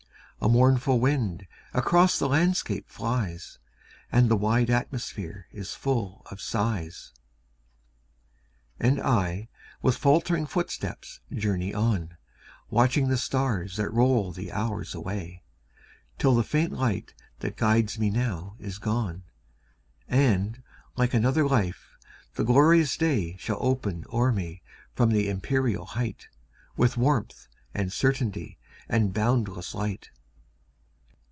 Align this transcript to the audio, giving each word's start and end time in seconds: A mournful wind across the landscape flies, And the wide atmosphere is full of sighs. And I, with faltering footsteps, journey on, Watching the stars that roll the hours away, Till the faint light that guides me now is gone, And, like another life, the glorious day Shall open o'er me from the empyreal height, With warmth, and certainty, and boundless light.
A 0.43 0.49
mournful 0.49 0.99
wind 0.99 1.45
across 1.71 2.17
the 2.17 2.27
landscape 2.27 2.89
flies, 2.89 3.59
And 4.11 4.27
the 4.27 4.35
wide 4.35 4.71
atmosphere 4.71 5.45
is 5.51 5.75
full 5.75 6.23
of 6.31 6.41
sighs. 6.41 7.11
And 8.79 8.99
I, 8.99 9.49
with 9.83 9.95
faltering 9.97 10.47
footsteps, 10.47 11.19
journey 11.31 11.75
on, 11.75 12.17
Watching 12.71 13.07
the 13.07 13.19
stars 13.19 13.77
that 13.77 13.93
roll 13.93 14.31
the 14.31 14.51
hours 14.51 14.95
away, 14.95 15.43
Till 16.17 16.33
the 16.33 16.43
faint 16.43 16.71
light 16.73 17.13
that 17.41 17.55
guides 17.55 17.99
me 17.99 18.09
now 18.09 18.55
is 18.57 18.79
gone, 18.79 19.21
And, 20.07 20.63
like 20.97 21.13
another 21.13 21.45
life, 21.47 21.95
the 22.33 22.43
glorious 22.43 22.97
day 22.97 23.35
Shall 23.37 23.59
open 23.61 24.05
o'er 24.11 24.31
me 24.31 24.63
from 24.95 25.11
the 25.11 25.29
empyreal 25.29 25.85
height, 25.85 26.29
With 26.75 26.97
warmth, 26.97 27.47
and 27.75 27.93
certainty, 27.93 28.57
and 28.89 29.13
boundless 29.13 29.75
light. 29.75 30.09